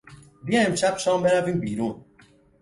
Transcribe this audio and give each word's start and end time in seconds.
بیا 0.43 0.61
امشب 0.67 0.97
شام 0.97 1.23
برویم 1.23 1.59
بیرون! 1.59 2.05